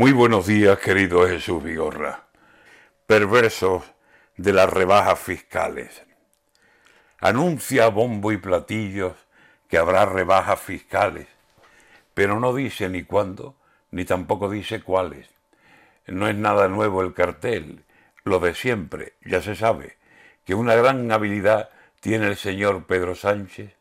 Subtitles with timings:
[0.00, 2.24] Muy buenos días, querido Jesús Vigorra.
[3.06, 3.84] Perversos
[4.34, 6.02] de las rebajas fiscales.
[7.18, 9.12] Anuncia bombo y platillos
[9.68, 11.26] que habrá rebajas fiscales,
[12.14, 13.56] pero no dice ni cuándo,
[13.90, 15.28] ni tampoco dice cuáles.
[16.06, 17.84] No es nada nuevo el cartel,
[18.24, 19.98] lo de siempre, ya se sabe,
[20.46, 21.68] que una gran habilidad
[22.00, 23.74] tiene el señor Pedro Sánchez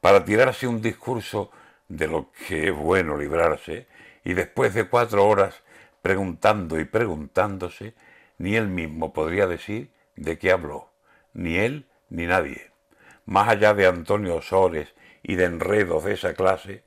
[0.00, 1.50] para tirarse un discurso
[1.88, 3.88] de lo que es bueno librarse,
[4.26, 5.62] y después de cuatro horas
[6.02, 7.94] preguntando y preguntándose,
[8.38, 10.90] ni él mismo podría decir de qué habló,
[11.32, 12.72] ni él ni nadie.
[13.24, 14.92] Más allá de Antonio Osores
[15.22, 16.82] y de enredos de esa clase,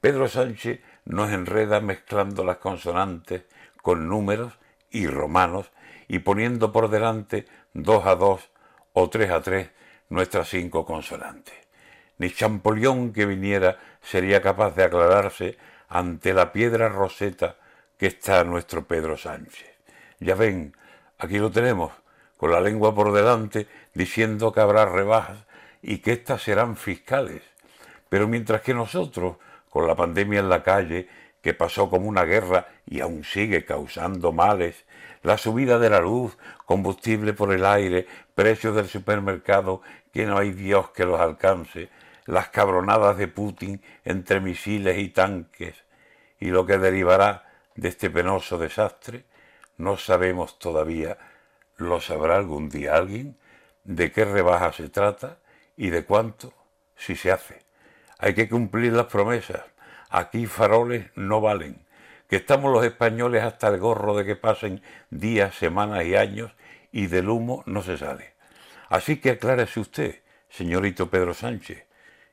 [0.00, 3.42] Pedro Sánchez nos enreda mezclando las consonantes
[3.82, 4.52] con números
[4.88, 5.72] y romanos
[6.06, 8.50] y poniendo por delante dos a dos
[8.92, 9.70] o tres a tres
[10.10, 11.54] nuestras cinco consonantes.
[12.18, 15.58] Ni Champollion que viniera sería capaz de aclararse
[15.94, 17.54] ante la piedra roseta
[17.96, 19.76] que está nuestro Pedro Sánchez.
[20.18, 20.76] Ya ven,
[21.18, 21.92] aquí lo tenemos,
[22.36, 25.46] con la lengua por delante, diciendo que habrá rebajas
[25.82, 27.42] y que éstas serán fiscales.
[28.08, 29.36] Pero mientras que nosotros,
[29.70, 31.08] con la pandemia en la calle,
[31.40, 34.86] que pasó como una guerra y aún sigue causando males,
[35.22, 36.36] la subida de la luz,
[36.66, 39.80] combustible por el aire, precios del supermercado
[40.12, 41.88] que no hay Dios que los alcance,
[42.26, 45.83] las cabronadas de Putin entre misiles y tanques,
[46.44, 49.24] y lo que derivará de este penoso desastre,
[49.78, 51.16] no sabemos todavía,
[51.78, 53.38] lo sabrá algún día alguien,
[53.82, 55.38] de qué rebaja se trata
[55.74, 56.52] y de cuánto,
[56.96, 57.62] si se hace.
[58.18, 59.62] Hay que cumplir las promesas.
[60.10, 61.86] Aquí faroles no valen.
[62.28, 66.52] Que estamos los españoles hasta el gorro de que pasen días, semanas y años
[66.92, 68.34] y del humo no se sale.
[68.90, 70.20] Así que aclárese usted,
[70.50, 71.86] señorito Pedro Sánchez,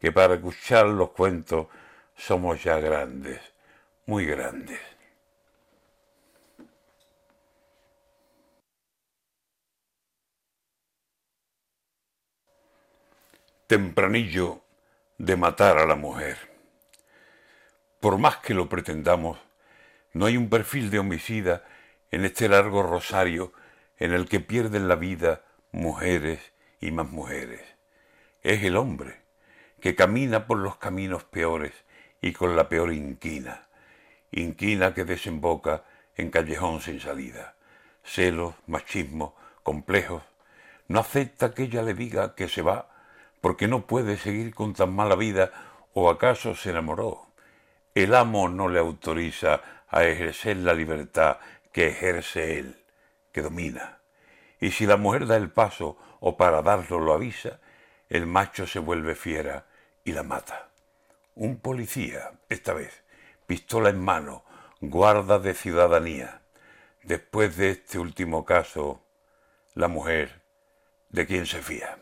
[0.00, 1.68] que para escuchar los cuentos
[2.16, 3.51] somos ya grandes,
[4.06, 4.80] muy grandes.
[13.66, 14.62] Tempranillo
[15.18, 16.36] de matar a la mujer.
[18.00, 19.38] Por más que lo pretendamos,
[20.12, 21.64] no hay un perfil de homicida
[22.10, 23.52] en este largo rosario
[23.98, 27.62] en el que pierden la vida mujeres y más mujeres.
[28.42, 29.22] Es el hombre
[29.80, 31.72] que camina por los caminos peores
[32.20, 33.68] y con la peor inquina,
[34.32, 35.84] inquina que desemboca
[36.16, 37.54] en callejón sin salida.
[38.02, 40.22] Celos, machismo, complejos.
[40.88, 42.88] No acepta que ella le diga que se va
[43.40, 45.52] porque no puede seguir con tan mala vida
[45.94, 47.26] o acaso se enamoró.
[47.94, 51.38] El amo no le autoriza a ejercer la libertad
[51.72, 52.84] que ejerce él,
[53.32, 53.98] que domina.
[54.60, 57.60] Y si la mujer da el paso o para darlo lo avisa,
[58.08, 59.66] el macho se vuelve fiera
[60.04, 60.68] y la mata.
[61.34, 63.01] Un policía, esta vez,
[63.52, 64.44] pistola en mano,
[64.80, 66.40] guarda de ciudadanía.
[67.02, 69.04] Después de este último caso,
[69.74, 70.40] la mujer,
[71.10, 71.98] ¿de quién se fía?